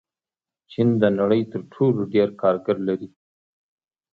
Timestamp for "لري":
2.87-3.09